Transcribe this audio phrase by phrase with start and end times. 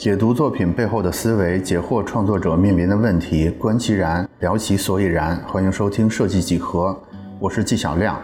[0.00, 5.36] 解读作品背后的思维，解惑创作者面临的问题，观其然，聊其所以然。
[5.46, 6.98] 欢迎收听设计几何，
[7.38, 8.18] 我是纪晓亮。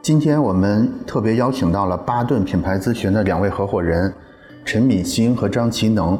[0.00, 4.14] 今天我们特别邀请到了巴顿品牌咨询的两位合伙人
[4.64, 6.16] 陈敏欣和张其能。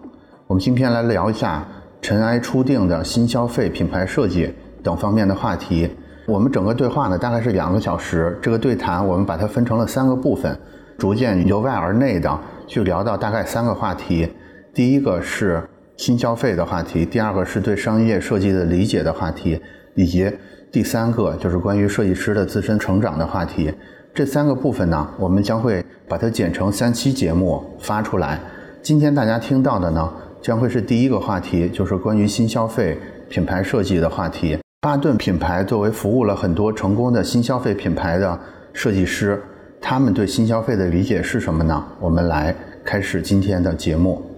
[0.49, 1.65] 我们今天来聊一下
[2.03, 4.53] 尘埃初定的新消费品牌设计
[4.83, 5.89] 等方面的话题。
[6.27, 8.37] 我们整个对话呢大概是两个小时。
[8.43, 10.59] 这个对谈我们把它分成了三个部分，
[10.99, 12.37] 逐渐由外而内的
[12.67, 14.29] 去聊到大概三个话题。
[14.73, 15.63] 第一个是
[15.97, 19.61] 新消费的话题，第二个是对商业设计的理解的话题，
[19.95, 20.31] 以及
[20.71, 23.73] 第三个就是关于设计师的自身成长的话题。
[24.15, 28.41] 这三个部分呢，我们将会把它剪成三期节目发出来。
[28.81, 32.97] 今天大家听到的呢，将会是第一个话题，就是关于新消费
[33.29, 34.57] 品牌设计的话题。
[34.81, 38.39] 巴顿品牌作为服务了很多成功的新消费品牌的
[38.73, 39.43] 设计师，
[39.81, 41.85] 他们对新消费的理解是什么呢？
[41.99, 44.30] 我们来开始今天的节目。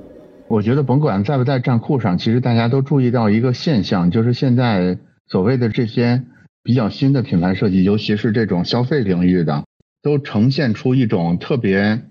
[0.53, 6.25] 我觉得甭管在不在站库上，其实大家都注意到一个现象，就是现在所谓的这些
[6.63, 9.65] 比较新的品牌设计，尤其是这种消费领域的，
[10.03, 12.03] 都呈现出一种特别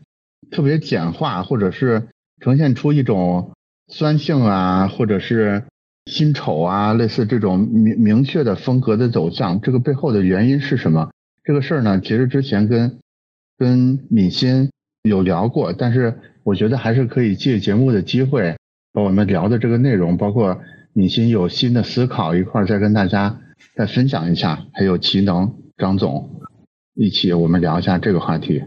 [0.50, 2.08] 特别简化，或者是
[2.40, 3.52] 呈现出一种
[3.90, 5.66] 酸性啊，或者是
[6.08, 9.62] 新丑啊，类似这种明明确的风格的走向。
[9.62, 11.12] 这个背后的原因是什么？
[11.44, 12.98] 这个事儿呢，其实之前跟
[13.60, 14.72] 跟敏欣
[15.04, 16.18] 有聊过，但是。
[16.44, 18.56] 我觉得还是可以借节目的机会，
[18.92, 20.60] 把我们聊的这个内容，包括
[20.92, 23.40] 敏欣有新的思考，一块儿再跟大家
[23.76, 24.66] 再分享一下。
[24.74, 26.42] 还有齐能张总
[26.96, 28.64] 一起，我们聊一下这个话题。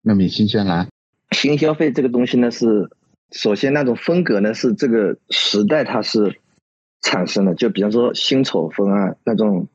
[0.00, 0.88] 那敏欣先来。
[1.32, 2.88] 新消费这个东西呢，是
[3.30, 6.40] 首先那种风格呢，是这个时代它是
[7.02, 9.68] 产生的，就比方说新丑风啊，那种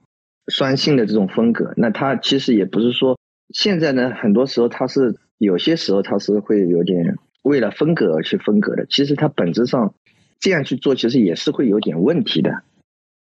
[0.47, 1.71] 酸性的这种风格。
[1.77, 3.19] 那它其实也不是说
[3.53, 7.15] 现在呢，很多时候它是有些时候它是会有点。
[7.43, 9.93] 为了风格而去风格的，其实它本质上
[10.39, 12.63] 这样去做，其实也是会有点问题的。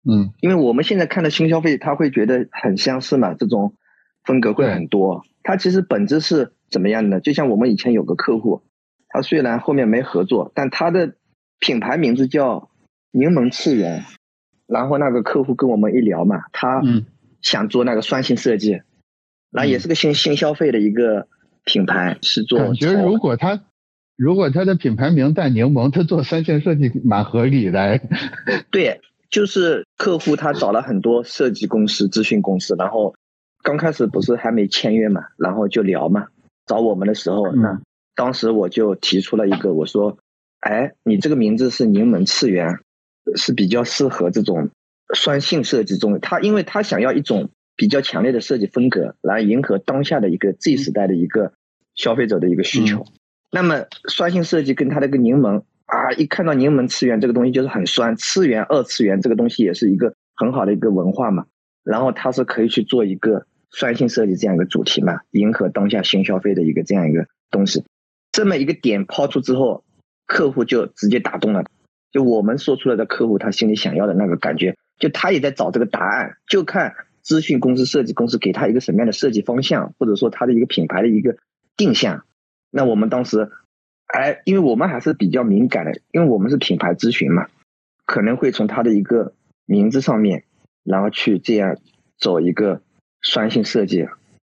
[0.09, 3.73] 嗯，因为我们现在看的新消费，他会觉得很相似嘛，这种
[4.23, 5.25] 风格会很多。
[5.43, 7.19] 它其实本质是怎么样的呢？
[7.19, 8.61] 就像我们以前有个客户，
[9.09, 11.15] 他虽然后面没合作，但他的
[11.59, 12.69] 品牌名字叫
[13.11, 14.05] 柠檬次元。
[14.65, 16.81] 然后那个客户跟我们一聊嘛，他
[17.41, 18.81] 想做那个酸性设计，
[19.51, 21.27] 然后也是个新新消费的一个
[21.63, 22.59] 品牌，是做。
[22.59, 23.61] 感觉如果他。
[24.17, 28.01] 如果它的品牌名带柠檬，他做三线设计蛮合理的。
[28.71, 33.13] 对，就是客户他找了很多设计公司、咨询公司，然后
[33.61, 36.27] 刚开始不是还没签约嘛，然后就聊嘛。
[36.65, 37.79] 找我们的时候，那
[38.15, 40.17] 当时我就提出了一个，我说
[40.59, 42.79] ：“哎，你这个名字是柠檬次元，
[43.35, 44.69] 是比较适合这种
[45.13, 46.19] 酸性设计中。
[46.19, 51.53] 他因为他想要一种比较强烈的设计风格，来迎合当下的一个 Z 时代的一个
[51.93, 53.05] 消费者的一个需求。”
[53.51, 61.45] 那么酸性设计跟它那个柠檬啊，一看到柠檬次元这个东西就是很酸，次元、二次元这个东西也是一个很好的一个文化嘛。
[61.83, 67.85] 然后它是可以去做一个酸性设计这样一个主题嘛，迎合当下新消费的一个这样一个东西。
[68.33, 69.85] 这么一个点抛出之后，
[70.25, 71.63] 客户就直接打动了。
[72.11, 76.93] 就我们说出来的客户他心里想要的那个感觉，就他也在找这个答案，就看
[77.23, 81.37] 咨询公司、设计公司给他一个什么样的设计方向，或者说他的一个品牌的一个
[81.77, 82.25] 定向。
[82.77, 83.49] 那我们当时，
[84.05, 87.47] 哎，因为我们还是比较敏感的，因为我们是品牌咨询嘛，
[88.05, 89.33] 可能会从他的一个
[89.65, 90.43] 名字上面，
[90.83, 91.77] 然后去这样
[92.19, 92.83] 走一个
[93.23, 94.07] 酸性设计，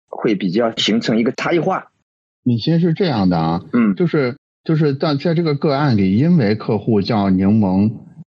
[0.07, 1.93] 会比较形成一个差异化。
[2.43, 7.91] 你先是这样的啊，嗯，就是就是在在这个个案里，因为客户叫柠檬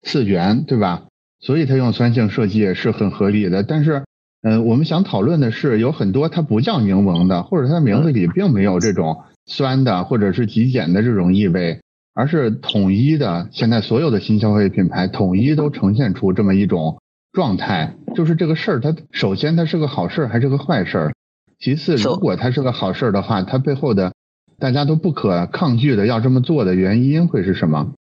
[0.02, 1.08] 次元，对吧？
[1.40, 3.64] 所以他用酸性设计也是很合理的。
[3.64, 4.04] 但是，
[4.42, 9.24] 嗯，我们想讨论的是，有很多它不叫柠檬的，或者它名字里并没有这种。
[9.52, 11.80] 酸的或者是极简的这种意味，
[12.14, 13.48] 而是统一的。
[13.52, 16.98] 现在所有的新消费品牌统一都呈现出这么一种
[17.32, 21.12] 状态，就是这个事儿，它首先它是个好事儿还是个坏事儿？
[21.58, 24.12] 其次，如果它是个好事儿的话，它背后的
[24.58, 27.92] 大家都不可抗拒的要这么做的原因会是什么？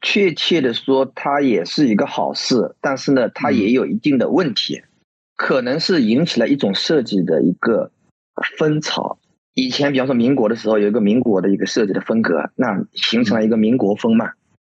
[0.00, 4.82] 确切的说，它也是一个好事，但是呢，它也有一定的问题，
[5.36, 7.90] 可能是引起了一种设计的一个
[8.56, 9.18] 风潮。
[9.54, 14.30] 以前，比方说民国的时候，有一个民国的一个设计的风格，那形成了一个民国风嘛。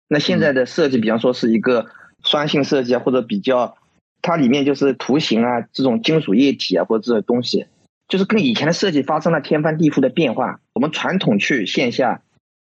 [0.08, 1.86] 那现在的设计，比方说是一个
[2.22, 3.76] 酸性设计啊，或者比较，
[4.22, 7.66] 它里面就是图形啊，这种金属液体啊，或者这种东西，
[8.08, 10.60] 就是跟以前的设计发生了天翻地覆的变化。
[10.72, 12.22] 我们传统去线下，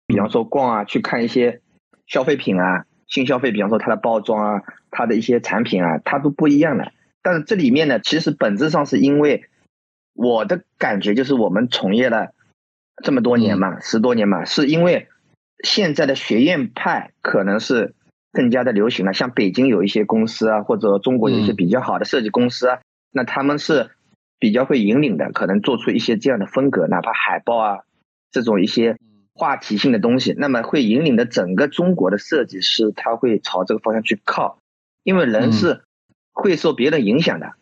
[0.06, 1.60] 比方说逛啊，去看一些
[2.06, 4.62] 消费品啊，新消费，比方说它的包装啊，
[4.92, 6.92] 它的一些产品啊，它都不一样了。
[7.20, 9.44] 但是这里面呢，其实本质上是因为。
[10.16, 12.32] 我的感觉就是，我们从业了
[13.04, 15.08] 这么多年嘛，十多年嘛，是因为
[15.62, 17.94] 现在的学院派可能是
[18.32, 22.80] 更加的流行了，像北京有一些公司啊，或者中国有一些比较好的设计公司啊，
[23.12, 23.90] 那他们是
[24.38, 27.80] 比较会引领的，可能做出一些这样的风格，哪怕海报啊
[28.30, 28.96] 这种一些
[29.34, 34.58] 话题性的东西，那么会引领的整个中国的设计师，他会朝这个方向去靠，
[35.02, 35.82] 因为人是
[36.32, 37.52] 会受别人影响的，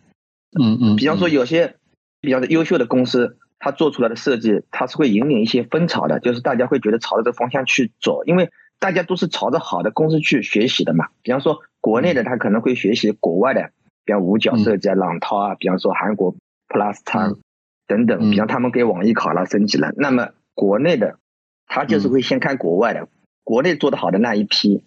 [0.56, 1.76] 嗯嗯，比方说有些
[2.24, 3.38] 比较的优秀的公司。
[3.60, 11.08] 他做出来的设计，他是会引领一些风潮的，就是大家会觉得朝着这个方向去走，因为大家都是朝着好的公司去学习的嘛。
[11.22, 13.70] 比方说国内的，他可能会学习国外的，
[14.04, 16.34] 比方五角设计啊、朗涛啊，比方说韩国
[16.68, 17.38] Plus 仓
[17.86, 19.94] 等等，比方他们给网易考拉升级了。
[19.96, 21.18] 那么国内的，
[21.66, 23.08] 他就是会先看国外的，
[23.44, 24.84] 国内做的好的那一批，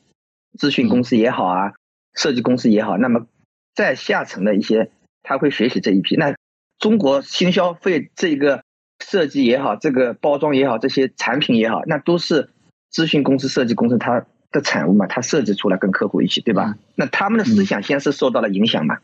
[0.59, 1.73] 咨询公司也好啊，
[2.13, 3.25] 设计公司也好，那么
[3.73, 4.91] 在下层的一些，
[5.23, 6.15] 他会学习这一批。
[6.15, 6.35] 那
[6.79, 8.63] 中国新消费这个。
[8.99, 12.49] 设计也好，这个包装也好，这些产品也好，那都是
[12.91, 16.75] 咨询公司、设计公司它的产物嘛，它设计出来跟客户一起，对吧？
[16.95, 18.97] 那他们的思想先是受到了影响嘛，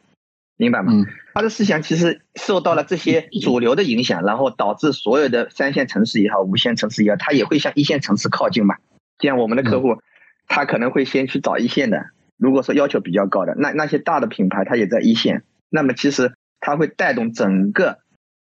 [0.58, 1.06] 明白吗？
[1.36, 8.78] 他的思想其实受到了这些主流的影响，然后导致所有的三线城市也好、五线城市也好，它也会向一线城市靠近嘛。
[9.20, 10.02] 这样我们的客户，
[10.48, 12.08] 他可能会先去找一线的。
[12.36, 18.00] 如果说要求比较高的，那那些大的品牌它也在一线，那么其实它会带动整个。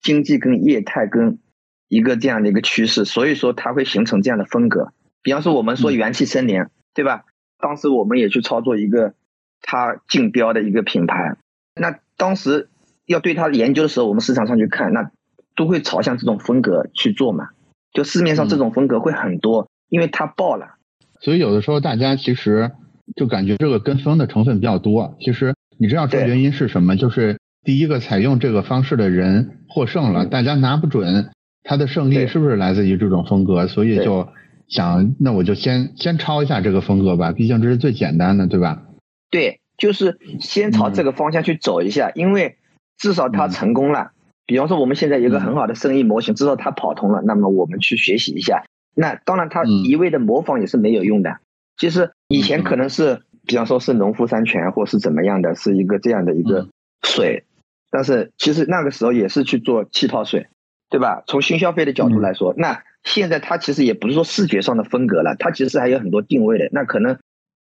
[0.02, 1.40] 经济跟业态跟
[1.88, 4.92] 一个这样的一个趋势，所以说它会形成这样的风格。
[5.20, 7.24] 比方说我们说元气森林，对吧？
[7.58, 9.14] 当时我们也去操作一个
[9.62, 11.36] 它竞标的一个品牌，
[11.74, 12.68] 那当时
[13.04, 15.10] 要对它研究的时候，我们市场上去看，那
[15.56, 17.48] 都会朝向这种风格去做嘛。
[17.92, 20.76] 就市面上这种风格会很多，因为它爆了。
[21.20, 22.70] 所以有的时候大家其实
[23.16, 25.16] 就感觉这个跟风的成分比较多。
[25.18, 26.96] 其实你知道这原因是什么？
[26.96, 29.52] 就是第一个采用这个方式的人。
[29.68, 31.32] 获胜了，大家拿不准
[31.62, 34.26] 他的胜利是不是来自于这种风格，所以就
[34.68, 38.84] 想那我就先先抄一下这个风格吧，毕竟这是最简单的，对吧？
[39.30, 42.56] 对，就是先朝这个方向去走一下，因为
[42.96, 44.12] 至少他成功了。
[44.46, 48.64] 比方说我们现在有个很好的生意模型，至少他跑通了，那么我们去学习一下。
[48.94, 51.40] 那当然，他一味的模仿也是没有用的。
[51.76, 56.68] 其实以前可能是，比方说是农夫山泉，或是怎么样的，是一个这样的一个
[57.02, 57.44] 水。
[57.90, 60.48] 但是其实那个时候也是去做气泡水，
[60.90, 61.22] 对吧？
[61.26, 66.68] 从新消费的角度来说，那现在它其实也不是说视觉上的风格了，它其实还有很多定位的。
[66.72, 67.18] 那可能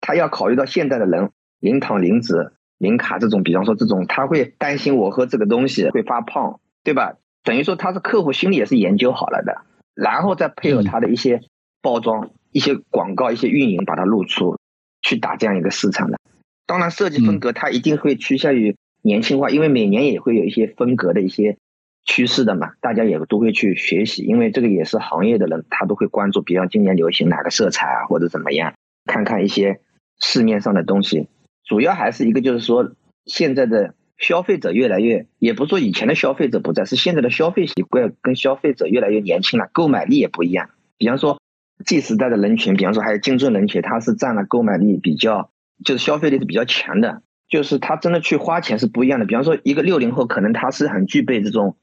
[0.01, 1.31] 他要考虑到现在的人
[1.61, 7.15] 零糖、零脂、零卡这种，比方说这种，他会担心我喝这个东西会发胖，对吧？
[7.45, 9.63] 等于说他是客户心里也是研究好了的，
[9.95, 11.41] 然后再配合他的一些
[11.81, 14.59] 包装、一些广告、一些运营，把它露出
[15.01, 16.19] 去打这样一个市场的。
[16.67, 18.77] 当然，设计风格它一定会趋向于。
[19.03, 21.57] 年轻化，因为每年也会有一些风格的一些
[22.05, 28.75] 趋势的嘛，大家也都会去学习，因为这个也是行业的人，他都会关注，比方今年流行哪个色彩啊，或者怎么样，
[29.05, 29.81] 看看一些
[30.21, 31.29] 市面上的东西。
[31.65, 32.93] 主要还是一个就是说，
[33.27, 40.71] 现在的消费者越来越，也不说以前的消费者不在，是现在的消费习惯跟消费者越来越年轻了，购买力也不一样。
[40.97, 41.41] 比方说
[41.85, 45.51] G 时代的人群，比方说还有精准人群，它是占了购买力比较，
[45.85, 47.23] 就是消费力是比较强的。
[47.49, 51.77] 就是他真的去花钱是不一样的，比方说一个六零后，可能他是很具备这种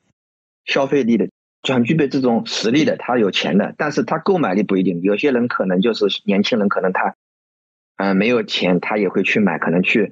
[0.63, 1.27] 消费力的，
[1.63, 5.01] 就很具备这种实力的，他有钱的，但是他购买力不一定。
[5.01, 7.15] 有些人可能就是年轻人，可能他
[7.97, 10.11] 嗯没有钱，他也会去买，可能去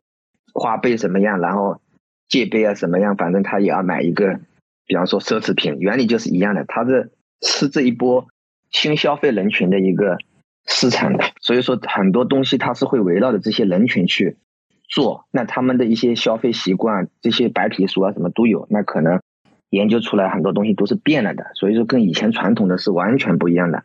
[0.54, 1.80] 花呗什么样，然后
[2.28, 4.40] 借呗啊什么样，反正他也要买一个，
[4.88, 7.12] 比方说奢侈品，原理就是一样的，他是
[7.42, 8.26] 吃这一波
[8.72, 10.18] 新消费人群的一个
[10.66, 14.38] 市场的，所以说很多东西它是会围绕着这些人群去。
[14.94, 19.20] 做那他们的一些消费习惯，这些白皮书啊什么都有，那可能
[19.72, 23.84] 研究出来很多东西都是变了的，所以说跟以前传统的是完全不一样的。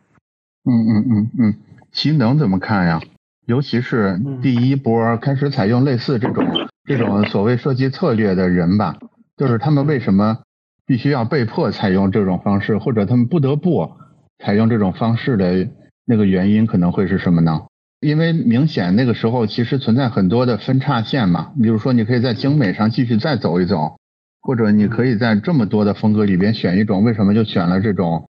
[0.65, 1.53] 嗯嗯嗯嗯，
[1.91, 3.01] 齐能怎么看呀？
[3.47, 6.45] 尤其是第一波开始采用类似这种
[6.83, 8.97] 这种所谓设计策略的人吧，
[9.35, 10.37] 就是他们为什么
[10.85, 13.91] 必须要被迫采用这种方式，或者他们不得不
[14.37, 15.67] 采用这种方式的
[16.05, 17.65] 那个原因可能会是什么呢？
[18.01, 23.97] 因为明显那个时候其实存在很多的分叉线嘛，比如说你可以在精美上继续再走一走，
[24.41, 28.29] 或者你可以在这么多的风格里边选一种，为什么就选了这种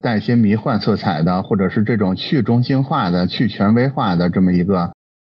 [0.00, 4.92] 带一些迷幻色彩的，或者是这种去中心化的、去权威化的这么一个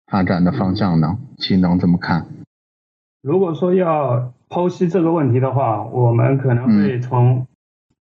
[0.10, 1.18] 发展的方向呢？
[1.38, 2.28] 齐能怎么看？
[3.22, 7.48] 如果说要剖析这个问题的话，我们可能会从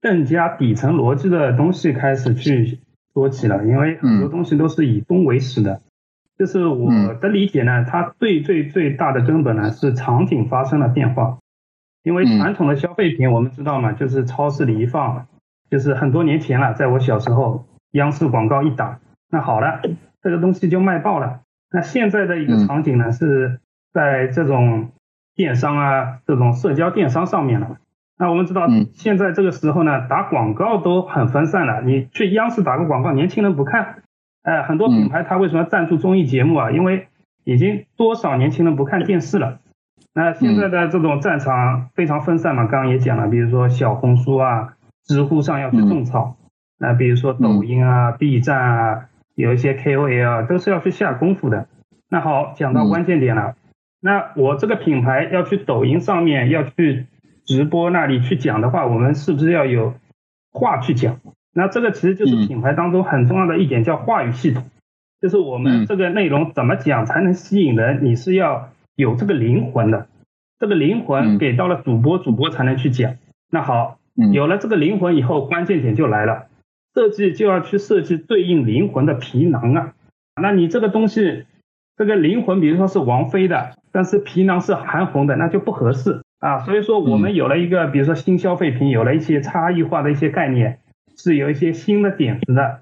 [0.00, 2.78] 更加底层逻辑的东西开始去。
[3.14, 5.82] 说起了，因为很多东西都是以终为始的，
[6.38, 11.38] 就是我的理解呢，它最最最大的根本呢是场景发生了变化。
[12.02, 15.26] 因为传统的消费品我们知道嘛，就是超市里一放，
[15.70, 18.98] 就是很多年前了，在我小时候，央视广告一打，
[19.30, 19.80] 那好了，
[20.20, 21.42] 这个东西就卖爆了。
[21.70, 23.60] 那现在的一个场景呢，是
[23.92, 24.90] 在这种
[25.36, 27.78] 电商啊，这种社交电商上面了。
[28.22, 31.82] 那我们知道，现在这个时候呢，打广告都很分散了。
[31.82, 34.04] 你去央视打个广告，年轻人不看。
[34.44, 36.70] 哎，很多品牌它为什么赞助综艺节目啊？
[36.70, 37.08] 因为
[37.42, 39.58] 已经多少年轻人不看电视了。
[40.14, 44.74] 那现在的这种战场非常分散嘛，刚刚也讲了，比如说小红书啊、
[45.04, 46.36] 知乎上要去种草，
[46.78, 51.66] 那比如说抖音啊、B 站啊，有一些 KOL 都是要去下功夫的。
[52.08, 53.56] 那好，讲到关键点了，
[54.00, 57.06] 那我这个品牌要去抖音上面要去
[57.44, 59.94] 直播那里去讲的话，我们是不是要有
[60.52, 61.20] 话去讲？
[61.52, 64.64] 那这个其实就是品牌当中很重要的一点，叫话语系统，
[65.20, 68.04] 就是我们这个内容怎么讲才能吸引人？
[68.04, 68.70] 你是要。
[68.94, 70.06] 有这个灵魂的，
[70.60, 73.16] 这个灵魂给到了主播，主播才能去讲。
[73.50, 73.98] 那好，
[74.34, 76.48] 有了这个灵魂以后，关键点就来了，
[76.94, 79.94] 设计就要去设计对应灵魂的皮囊啊。
[80.40, 81.46] 那你这个东西，
[81.96, 86.58] 这个灵魂，比如说是王菲的，但是皮囊是韩红的，那就不合适啊。
[86.66, 90.80] 所以说，我们有了一个，比如说新消费品，有了一些差异化的一些概念，
[91.16, 92.80] 是有一些新的点子的。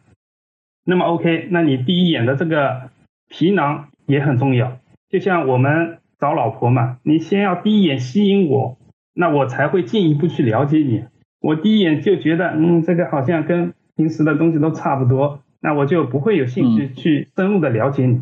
[0.85, 2.91] 那么 OK，那你第一眼的这个
[3.29, 5.99] 皮囊也很重要，就像我们。
[6.21, 8.77] 找老婆嘛，你先要第一眼吸引我，
[9.15, 11.07] 那我才会进一步去了解你。
[11.41, 18.21] 我第一眼就觉得，嗯，这个好像跟平时的东西都差不多，那我就不会有兴趣去深入的了解你。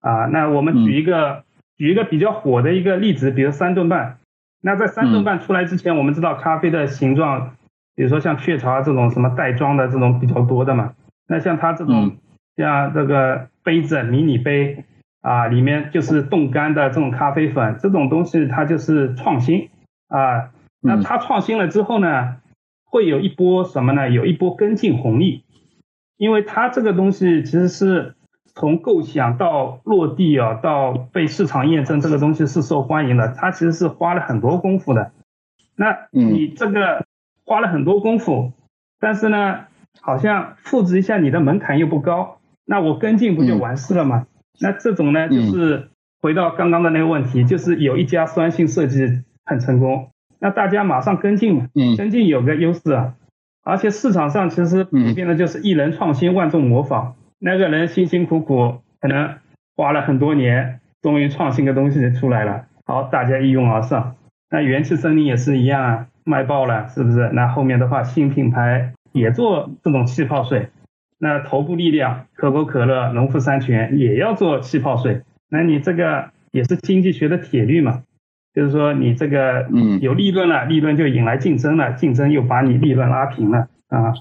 [0.00, 1.44] 啊，那我们举一个
[1.78, 4.18] 举一个比较火的一个例子，比如三顿半。
[4.60, 7.56] 那在三顿半出来之前，我们知道咖啡的形状，
[7.94, 10.94] 比如说像雀巢这种什么袋装的这种比较多的嘛。
[11.26, 12.16] 那像它这种
[12.56, 14.84] 像这个杯子迷你杯。
[15.22, 19.68] 啊，里面就是冻干的这种咖啡粉，这种东西它就是创新
[20.08, 20.48] 啊。
[20.80, 22.36] 那它创新了之后呢，
[22.86, 24.08] 会有一波什么呢？
[24.08, 25.44] 有一波跟进红利，
[26.16, 28.14] 因为它这个东西其实是
[28.60, 35.12] 从构想到落地啊，到被市场验证，这个东西是受欢迎的，它其实是花了很多功夫的。
[35.76, 37.06] 那你这个
[37.46, 38.52] 花了很多功夫，
[39.00, 39.60] 但是呢，
[40.02, 44.26] 好像复制一下你的门槛又不高，那我跟进不就完事了吗？
[44.60, 45.88] 那这种呢，就是
[46.20, 53.14] 回到刚刚的那个问题，就是有一家酸性设计很成功，那大家马上跟进嘛，跟进有个优势啊，
[53.64, 59.36] 而且市场上其实普遍的就是一人创新万众模仿，那个人辛辛苦苦可能
[59.74, 64.14] 花了很多年，终于创新个东西出来了，好，大家一拥而上。
[64.50, 67.30] 那元气森林也是一样啊，卖爆了，是不是？
[67.32, 70.68] 那后面的话，新品牌也做这种气泡水。
[71.18, 78.02] 那头部力量，可口可乐、农夫山泉也要做气泡水，那你这个也是经济学的铁律嘛？
[78.52, 84.12] 就是说你这个嗯有利润了，利润就引来竞争了，竞争又把你利润拉平了啊。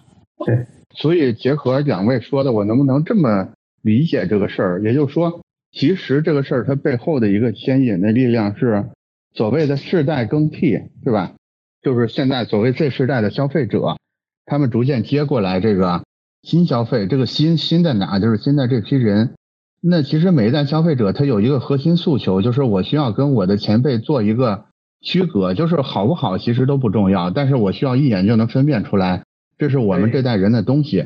[0.46, 3.50] 对，所以结合两位说的，我能不能这么
[3.82, 4.82] 理解这个事儿？
[4.84, 5.42] 也就是说，
[5.72, 8.90] 其实这个事儿它背后的一个牵引的力量是
[9.34, 11.34] 所谓的世代更替，是吧？
[11.82, 13.98] 就是现在所谓 Z 世代的消费者，
[14.46, 16.04] 他们逐渐接过来这个。
[16.42, 18.18] 新消费这个新新在哪？
[18.18, 19.36] 就是现在这批人，
[19.82, 24.64] 那其实每一代消费者他有一个核心诉求，就是我需要跟我的前辈做一个
[25.02, 29.24] 区隔，就是好不好其实都不重要，但是我需要一眼就能分辨出来，
[29.60, 31.04] 这是我们这代人的东西，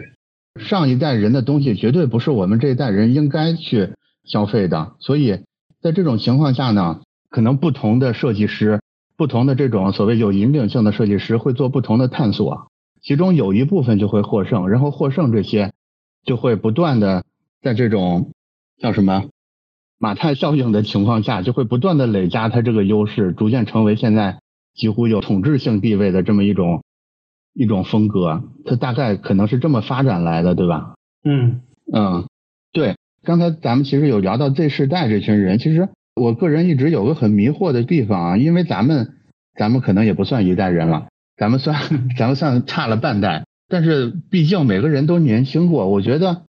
[0.59, 3.93] 上一代人的东西绝对不是我们这一代人应该去
[4.23, 4.93] 消费的。
[4.99, 5.39] 所以
[5.81, 8.79] 在这种情况下呢，可能不同的设计师，
[9.17, 12.67] 不同的这种所谓有引领性的设计师会做不同的探索。
[13.01, 15.73] 其中有一部分就会获胜，然后获胜这些
[16.23, 17.23] 就会不断的
[17.63, 18.33] 在这种
[18.77, 19.25] 叫什么
[19.97, 24.37] 马太效应的情况下，就会不断的累加它这个优势，逐渐成为现在
[24.75, 26.82] 几乎有统治性地位的这么一种
[27.53, 28.43] 一种风格。
[28.65, 30.95] 它大概可能是这么发展来的，对吧？
[31.23, 32.25] 嗯嗯，
[32.71, 32.95] 对。
[33.23, 39.13] 刚才咱们其实有聊到 Z 世代这群人，其实我个人一直有个很迷惑的地方啊，因为咱们
[39.57, 41.07] 咱们可能也不算一代人了。
[41.37, 41.77] 咱们算
[42.17, 45.87] 咱们算差了半代，但是毕竟每个人都年轻过。
[45.89, 46.43] 我觉得，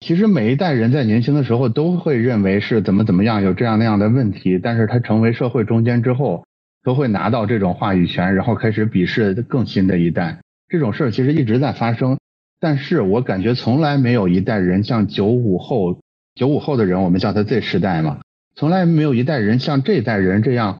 [0.00, 4.58] 其实每一代人在年轻的时候都会认为是怎么怎么样，有这样那样的问题。
[4.62, 6.44] 但是他成为社会中间之后，
[6.82, 10.38] 都会拿到这种话语权，然后开始鄙视更新的一代。
[10.68, 12.18] 这种事儿其实一直在发生，
[12.60, 15.98] 但是我感觉从来没有一代人像九五后，
[16.34, 18.20] 九五后的人，我们叫他 Z 时代嘛，
[18.54, 20.78] 从来没有一代人像这代人这样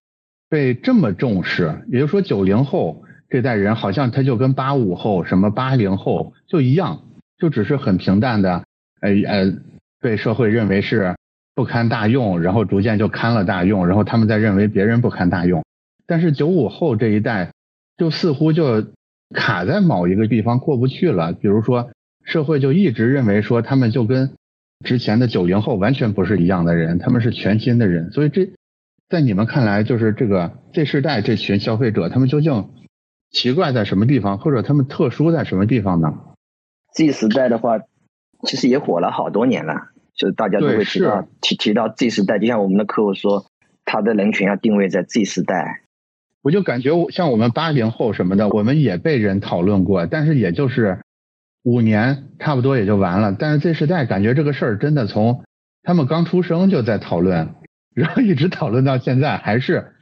[0.48, 1.82] 被这么重视。
[1.88, 3.04] 也就是说，九零后。
[3.28, 7.00] 这代人好像他就跟八五后、什么八零后就一样，
[7.38, 8.62] 就只是很平淡的，
[9.00, 9.54] 呃呃，
[10.02, 11.16] 被社会认为是
[11.54, 15.64] 不堪大用，然后逐渐就堪了大用，然后他们再认为别人不堪大用。
[16.12, 17.52] 但是九五后这一代
[17.96, 18.84] 就似乎就
[19.34, 21.88] 卡在某一个地方过不去了，比如说
[22.22, 24.34] 社会就一直认为说他们就跟
[24.84, 28.12] 之前的九零后完全不是一样的人，他们是全新的人。
[28.12, 28.50] 所以这
[29.08, 32.68] 在你们看来，就是这个这世代这群消费者，他们究竟
[33.30, 36.12] 奇怪在什么地方，或者他们特殊在什么地方呢
[36.92, 37.78] ？Z 时代的话，
[38.46, 39.76] 其实也火了好多年了，
[40.14, 43.46] 就是大家都会提到提提到 Z 时代，就像我们的客户说，
[43.86, 45.81] 他的人群要定位在 Z 时代。
[46.42, 50.98] 我就感觉像我们八零后什么的，我们也被人讨论过，但是也就是
[51.62, 53.36] 五年差不多也就完了。
[53.38, 55.44] 但是 Z 时代感觉这个事儿真的从
[55.84, 57.54] 他们刚出生就在讨论，
[57.94, 59.92] 然后一直讨论到现在，还是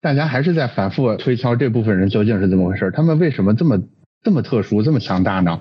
[0.00, 3.82] 大家还是在反复推敲这部分人究竟是怎么回事，他们为什么这么
[4.22, 5.60] 这么特殊，这么强大呢？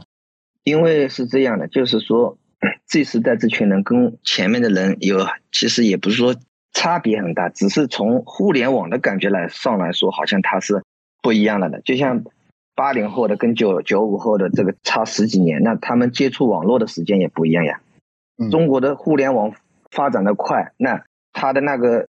[0.63, 2.37] 因为是这样的，就是说
[2.87, 6.33] Z 时代这群人跟前面的人有，其实也不是说。
[6.79, 10.81] 差别很大，只是从互联网的感觉来上来说，好像它是
[11.21, 11.81] 不一样了的。
[11.81, 12.23] 就像
[12.73, 17.81] 八零后的跟九九五后的这个差十几年，那他们接触网络的时间也不一样呀。
[18.49, 19.51] 中国的互联网
[19.91, 22.07] 发展的快，那他的那个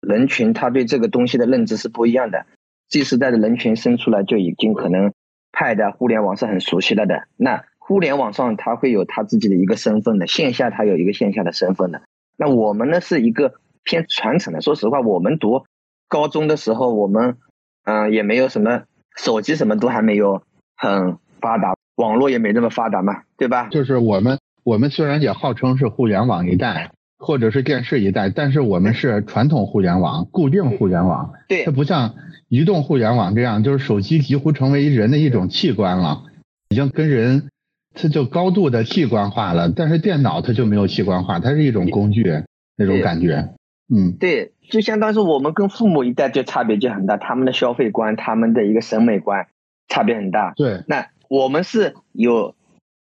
[0.00, 2.44] 人群，他对这个东西的认知是不一样的。
[2.88, 5.12] 这时代的人群生出来就已经可能
[5.52, 7.28] 派的互联网是很熟悉了的。
[7.36, 12.02] 那互联网上他会有他自己的一个身份的，线下他有一个线下的身份的。
[12.36, 13.54] 那我们呢是一个。
[13.88, 15.64] 偏传承的，说实话，我们读
[16.08, 17.38] 高中的时候，我们
[17.84, 18.82] 嗯也没有什么
[19.16, 20.42] 手机，什么都还没有
[20.76, 23.68] 很发达，网络也没那么发达嘛，对吧？
[23.70, 32.14] 就是我们我们虽然也号称是互联网一代，或者是电视一代，但是我们是传统互联网，固定互联网，对，它不像
[32.50, 36.24] 移动互联网这样，就是手机几乎成为人的一种器官了，
[36.68, 37.48] 已经跟人
[37.94, 42.44] 它就高度的器官化了，但是电脑它就没有器官化，它是一种工具
[42.76, 43.54] 那种感觉。
[43.90, 49.46] 嗯，对，就相当于是我们跟父母一代就差别就很大，他们的消费观、他们的一个审美观
[49.88, 50.52] 差别很大。
[50.56, 52.54] 对，那我们是有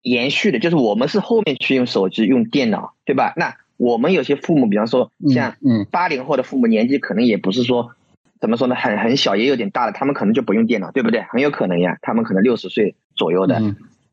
[0.01, 3.33] 延续的，就是我们是后面去用手机、用电脑，对吧？
[3.35, 7.91] 那我们有些父母，比方说像嗯八零后的父母，年纪可能也不是说
[8.39, 11.23] 怎么说呢，很很小，也有点大了，他们可能就不用电脑，对不对？
[11.23, 13.59] 很有可能呀，他们可能六十岁左右的，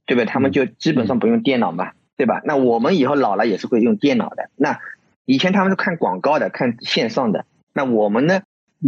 [0.05, 0.25] 对不对？
[0.25, 2.43] 他们就基本上不用电脑嘛，对吧？
[2.45, 4.81] 那我们以后老了也是会用电脑的，那。
[5.27, 7.45] 以前他们是看广告的，看线上的。
[7.75, 8.43] 那我们呢，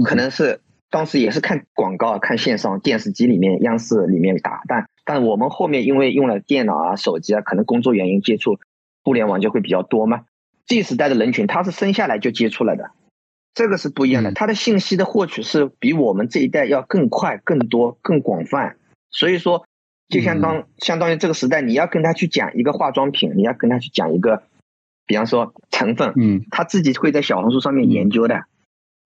[0.05, 4.62] 可能是当时也是看广告，看线上电视机里面、央视里面打。
[4.68, 8.59] 但但我们后面因为用了电脑啊、手机啊，可能工作原因接触
[9.03, 10.27] 互联网就会比较多嘛。
[10.64, 12.92] 这时代的人群，他是生下来就接触了的，
[13.53, 14.31] 这个是不一样的。
[14.33, 18.77] 他的信息的获取是比我们这一代要更快、更多、更广泛。
[19.11, 19.66] 所以说，
[20.09, 24.44] 就相当相当于这个时代，你要跟他去讲一个化妆品，你要跟他去讲一个。
[25.09, 28.44] 比方说成分，嗯，他自己会在小红书上面研究的。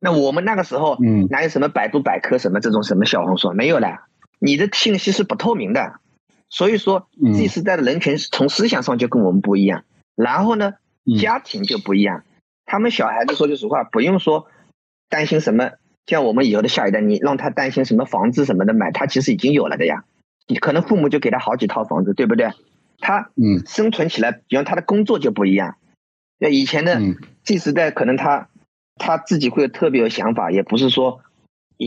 [0.01, 4.01] 那我们那个时候，嗯，哪有什么百度百科什么这种什么小红书没有了？
[4.41, 6.01] 你的信息是不透明的，
[6.49, 9.85] 所以说 Z 时代的人群从思想上就跟我们不一样。
[10.17, 10.75] 然后呢，
[11.21, 12.25] 家庭就不一样。
[12.67, 14.49] 他们小孩子说句实话，不用说
[15.09, 15.71] 担心什么，
[16.07, 20.05] 像我们以后的下一代，你让他担心什么房子什么的买，他其实已经有了的呀。
[20.49, 22.51] 你可能父母就给他好几套房子，对不对？
[22.99, 25.77] 他嗯，生存起来，比方他的工作就不一样。
[26.43, 27.01] 那以前的
[27.45, 28.49] Z 时代，可能他
[28.97, 31.21] 他自己会特别有想法，也不是说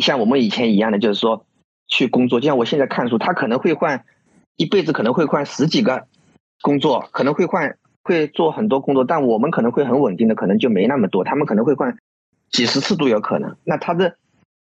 [0.01, 1.45] 像我们以前一样的，就是说
[1.89, 2.39] 去工作。
[2.39, 4.05] 就像我现在看书，他可能会换
[4.55, 6.07] 一辈子，可能会换十几个
[6.61, 11.25] 工作，可能会换会做很多工作，但我们可能会很稳定的，可能就没那么多。
[11.25, 11.97] 他们可能会换
[12.49, 13.57] 几十次都有可能。
[13.65, 14.15] 那他的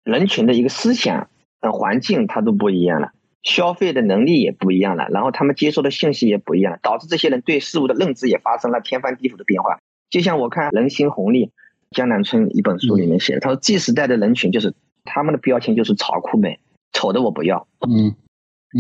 [0.05, 1.31] 人群的一个思想、
[1.63, 3.13] 环境，他都不一样了。
[3.43, 9.79] 消费的能力也不一样了，然后他们接收的信息也不一样，导致这些人对事物的认知也发生了天翻地覆的变化。
[10.11, 11.47] 就像我看《人心红利》
[11.91, 14.75] 江南春一本书里面写的，他说 G 时代的人群就是
[15.05, 16.61] 他们的标签就是潮酷美，
[16.93, 17.67] 丑的我不要。
[17.89, 18.15] 嗯，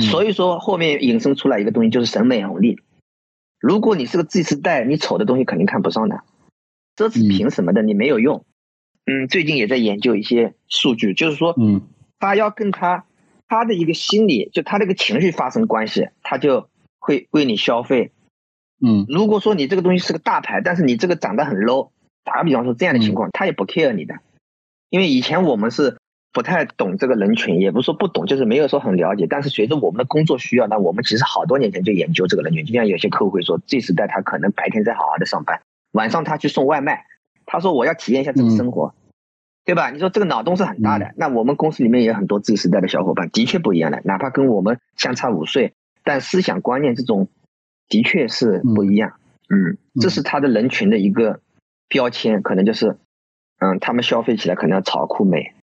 [0.02, 2.78] 所以说后面引申出来一个东西就是审美红利。
[3.60, 6.20] 如果你是个 G 时代，你丑的东西肯定看不上的，
[6.96, 8.44] 奢侈品什么的你没有用。
[9.06, 11.80] 嗯，最近也在研究一些数据，就是说，嗯，
[12.18, 13.06] 他要跟他。
[13.50, 16.68] 他的一个心理，就他这个情绪发生关系，他就
[17.00, 18.12] 会为你消费。
[18.80, 21.90] 嗯，如果说你这个东西是个大牌，但是你这个长得很 low，
[22.22, 24.14] 打个比方说这样的情况，他也不 care 你的。
[24.88, 25.98] 因为以前我们是
[26.32, 29.26] 不太懂这个人群，也不是说不懂，就是没有说很了解。
[29.28, 32.64] 但是随着我们的工作需要，那我们其实好多年前就研究这个人群。
[32.64, 35.60] 就像有些客户会说，这时代他可能白天在好好的上班，
[35.90, 37.04] 晚上他去送外卖，
[37.46, 38.94] 他说我要体验一下这个生活。
[39.64, 39.90] 对吧？
[39.90, 41.12] 你说这个脑洞是很大的。
[41.16, 47.28] 那我们公司里面也有很多 Z 时代的小伙伴，的确不一样的，哪怕跟我们相差五岁，但思想观念这种
[47.88, 49.14] 的确是不一样。
[49.48, 51.40] 嗯，这是他的人群的一个
[51.88, 52.98] 标签，可能就是，
[53.58, 55.54] 嗯，他们消费起来可能要潮酷美，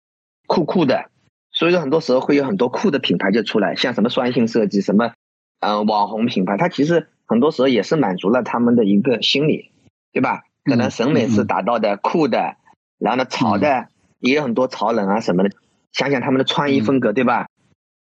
[0.47, 1.11] 酷酷的。
[1.51, 5.13] 所以说很多时候会有很多酷的品牌就出来，像什么酸性设计，什么
[5.61, 9.73] 嗯网红品牌，它其实很多时候也是满足了他们的一个心理。
[10.13, 10.45] 对吧？
[10.65, 12.57] 可能审美是达到的酷的，
[12.99, 15.51] 然后呢潮的也有很多潮人啊什么的。
[15.93, 17.49] 想想他们的穿衣风格，对吧？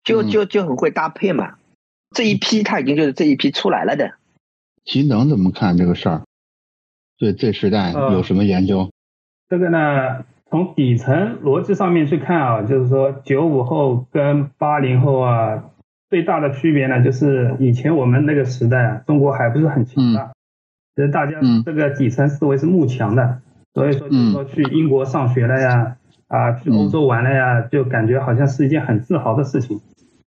[0.03, 1.55] 就就就很会搭配嘛。
[2.15, 4.13] 这一批他已经就是这一批出来了的。
[4.83, 6.21] 齐能怎么看这个事儿？
[7.17, 8.89] 对这时代有什么研究？
[9.49, 15.63] 这个呢，从底层逻辑上面去看啊，就是说九五后跟八零后啊，
[16.09, 20.31] 最大的区别呢，就是以前我们那个时代啊，中国还不是很强大，
[20.95, 23.41] 其实大家这个底层思维是慕强的，
[23.77, 29.79] 所以说就是说去英国上学了呀，啊，去欧洲玩了呀，就感觉好像是一件很自豪的事情。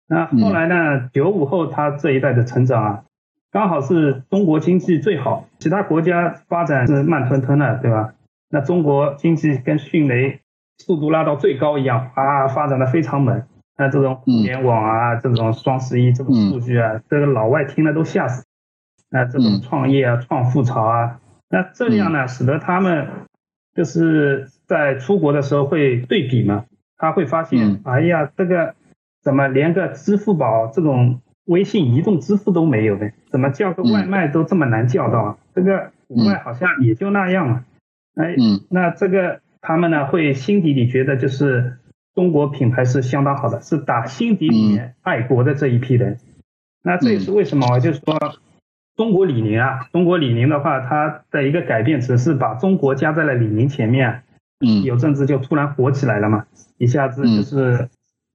[0.08, 3.04] 那后来呢，九五后他这一代的成长啊，
[3.52, 8.14] 刚好是中国经济最好，其他国家发展是慢吞吞的，对吧？
[8.48, 10.40] 那中国经济跟迅雷
[10.78, 13.42] 速度拉到最高一样啊，发展的非常猛。
[13.76, 18.44] 那这种互联网啊，这种双十一这种数据啊，这个老外听了都吓死。
[19.10, 23.08] 那这种创业啊，创富潮啊，那这样呢，使得他们
[23.74, 26.64] 就是在出国的时候会对比嘛，
[26.96, 28.74] 他会发现，哎呀，这个
[29.22, 33.10] 怎么连个支付宝这种微信移动支付都没有呢？
[33.30, 35.38] 怎么叫个外卖都这么难叫到啊？
[35.54, 37.64] 这个国外好像也就那样嘛。
[38.14, 38.36] 哎，
[38.70, 41.78] 那这个他们呢会心底里觉得就是
[42.14, 46.18] 中国品牌是相当好的，是打心底里面爱国的这一批人。
[46.82, 48.16] 那这也是为什么，就是说
[48.96, 54.22] 中国李宁啊，中国李宁的话，它的一个改变只是把中国加在了李宁前面，
[54.60, 56.44] 嗯，有阵子就突然火起来了嘛，
[56.78, 57.88] 一下子就是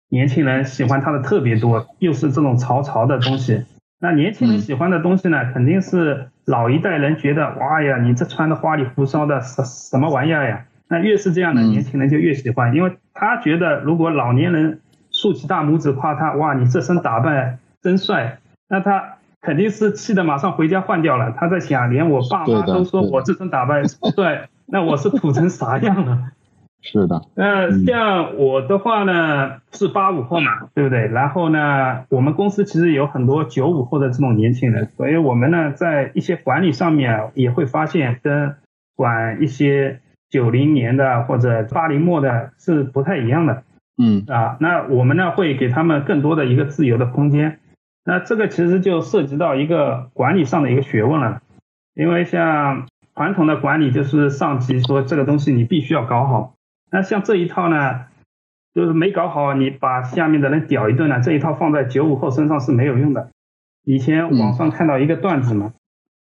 [0.09, 3.65] 年轻人喜欢它的特别多，又是这种潮潮的东西。
[4.01, 10.65] 那年轻人喜欢的东西呢，肯定是老一代人觉得哇呀，你这穿的花里胡哨的什什么玩意儿呀？
[10.89, 21.33] 那越是这样的年轻人就越喜欢，因为他觉得如果老年人竖起大拇指夸他，哇，你这身打扮真帅，那他肯定是气的马上回家换掉了。
[21.37, 26.31] 他在想，连我爸妈都说我这身打扮帅，那我是土成啥样了？
[26.81, 31.07] 是的，那像我的话呢，是八五后嘛，对不对？
[31.07, 38.55] 然后呢，我们公司其实有很多九五后的这种年轻人，所以我们呢，在一些管理上面也会发现，跟
[38.95, 39.99] 管一些
[40.29, 43.63] 九零年的或者八零末的是不太一样的。
[44.01, 47.59] 嗯啊，那我们呢会给他们更多的一个自由的空间。
[48.05, 51.41] 那这个其实就涉及到一个管理上的一个学问了，
[51.93, 56.55] 因为像传统的管理就是上级说这个东西你必须要搞好。
[56.91, 58.05] 那像这一套呢，
[58.73, 63.29] 就是没搞好，你把下面的人屌一顿呢，这一套放在九五后身上是没有用的。
[63.83, 65.73] 以前网上看到一个段子嘛，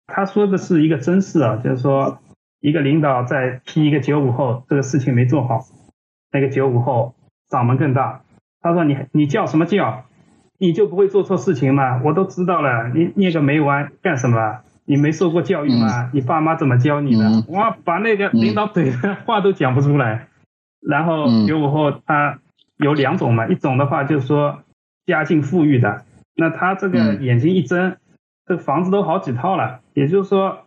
[0.07, 2.19] 他说的是一个真事啊，就是说
[2.61, 5.61] 一个领导在批一个九五后，这个事情没做好，
[6.33, 7.14] 那个九五后
[7.49, 8.23] 嗓门更大，
[8.61, 10.05] 他说你你叫什么叫？
[10.59, 12.01] 你就不会做错事情吗？
[12.05, 14.59] 我都知道了，你念个没完干什么？
[14.85, 16.11] 你没受过教育吗？
[16.12, 17.44] 你爸妈怎么教你的？
[17.49, 20.29] 哇，把那个领导怼的话都讲不出来。
[20.81, 22.38] 然后九五后他
[22.79, 24.61] 有两种嘛，一种的话就是说
[25.07, 27.97] 家境富裕的，那他这个眼睛一睁，
[28.47, 30.61] 这房子都好几套了，也就是说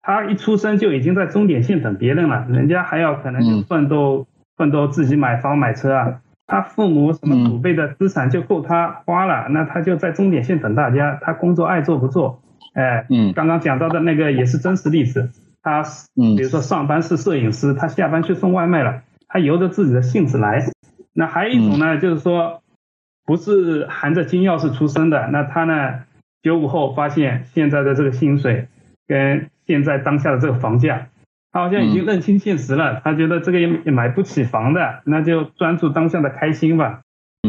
[0.00, 12.42] 他一出生就已经在终点线等别人了，人家还要可能就奋斗奋斗自己买房买车啊，他父母什么祖辈的资产就够他花了，那他就在终点线等大家，他工作爱做不做？
[12.74, 15.30] 哎，刚刚讲到的那个也是真实例子，
[15.62, 15.82] 他
[16.14, 19.02] 比如说上班是摄影师，他下班去送外卖了。
[19.28, 20.64] 他由着自己的性子来，
[21.12, 22.62] 那还有一种呢，就是说
[23.24, 26.04] 不是含着金钥匙出生的，那他呢
[26.42, 28.68] 九五后发现现在的这个薪水
[29.08, 31.08] 跟现在当下的这个房价，
[31.56, 37.00] 他好像已经认清现实了，他觉得这个也买不起房的，那就专注当下的开心吧，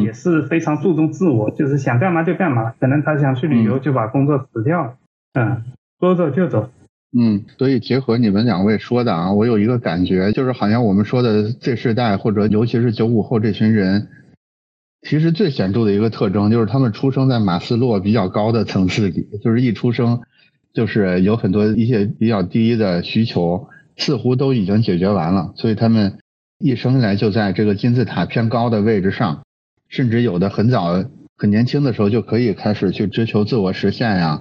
[0.01, 4.93] 也是非常注重自我，就是想干嘛就干嘛，可能他想去旅游就把工作辞掉了，
[5.33, 5.61] 嗯，
[5.99, 6.69] 说走就走。
[7.19, 14.07] 嗯，所以结合你们两位说的啊，我有一个感觉，就是好像我们说的 Z 世代或者尤其是九五后这群人，
[15.01, 20.21] 其实最显著的一个特征就是他们出生在马斯洛比较高的层次里，就是一出生
[20.73, 23.67] 就是有很多一些比较低的需求
[23.97, 26.19] 似乎都已经解决完了，所以他们
[26.59, 29.43] 一生下来就在这个金字塔偏高的位置上，
[29.89, 31.03] 甚至有的很早
[31.35, 34.39] 很年轻的时候就可以开始去追求自我实现呀。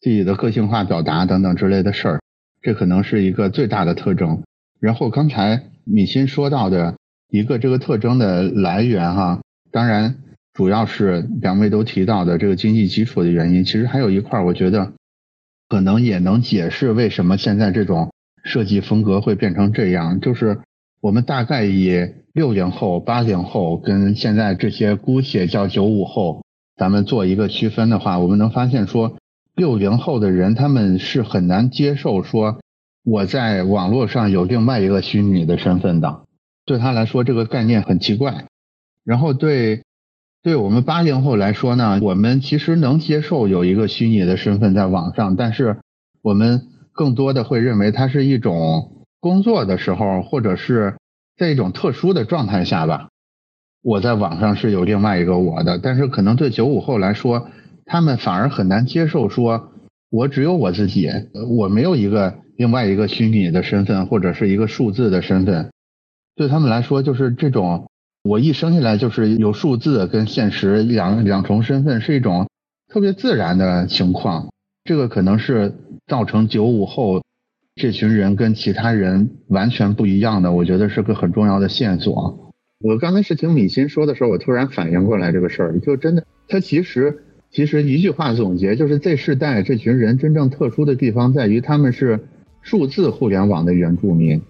[0.00, 2.20] 自己的个性化表达等等之类的事儿，
[2.60, 4.42] 这可能是一个最大的特征。
[4.80, 6.96] 然后刚才米欣说到的
[7.30, 9.40] 一个这个特征的来源哈，
[9.70, 10.16] 当然
[10.52, 13.64] 主要是两位都提到的这个经济基础的原因。
[13.64, 14.92] 其实还有一块，我觉得
[15.68, 20.20] 可能也能解释为什么现在这种设计风格会变成这样。
[20.20, 20.60] 就是
[21.00, 26.44] 我们大概以六零后、八零后跟现在这些姑且叫九五后，
[26.76, 29.16] 咱们做一个区分的话，我们能发现说。
[29.54, 32.58] 六零后的人，他们是很难接受说
[33.04, 36.22] 我在网络上有另外一个虚拟的身份的，
[36.64, 38.46] 对他来说这个概念很奇怪。
[39.04, 39.82] 然后对，
[40.42, 45.76] 对我们八零后来说呢，我们其实能接受有一个虚拟的身份在网上，但是
[46.22, 50.96] 我们更多的会认为它是一种工作的时候，或者是
[51.36, 53.08] 在一种特殊的状态下吧。
[53.82, 57.48] 我在网上是有另外一个我的，但是可能对九五后来说，
[57.84, 59.72] 他们反而很难接受说，
[60.10, 61.10] 我只有我自己，
[61.50, 65.70] 我没有一个另外一个虚拟的身份或者是一个数字的身份。
[66.36, 67.88] 对他们来说，就是这种
[68.22, 72.48] 我一生下来就是有数字跟现实两两重身份，是一种
[72.88, 74.48] 特别自然的情况。
[74.84, 75.72] 这个可能是
[76.06, 77.22] 造成九五后
[77.76, 82.52] 这群人跟其他人完全不一样的，我觉得是个很重要的线索。
[82.80, 87.16] 我刚才是听米欣说的时候，我突然反应过来这个事儿，就真的，他其实
[87.50, 92.18] 其实一句话总结，就是这世代这群人真正特殊的地方在于他们是
[92.60, 94.42] 数字互联网的原住民，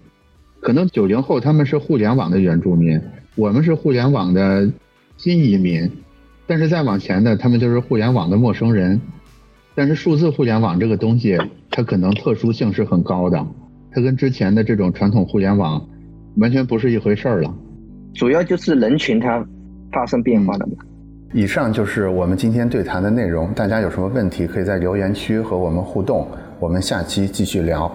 [0.61, 2.99] 可能九零后他们是互联网的原住民，
[3.35, 4.67] 我们是互联网的
[5.17, 5.91] 新移民，
[6.47, 8.99] 但是再往前的他们就是互联网的陌生人，
[9.75, 11.37] 但是数字互联网这个东西，
[11.71, 13.45] 它可能特殊性是很高的，
[13.91, 15.83] 它跟之前的这种传统互联网
[16.37, 17.53] 完全不是一回事儿了。
[18.13, 19.43] 主要就是人群它
[19.91, 20.73] 发生变化了嘛。
[21.33, 26.27] 以上就是我们今天对谈的内容，大家有什么问题可以在留言区和我们互动，
[26.59, 27.91] 我们下期继续聊。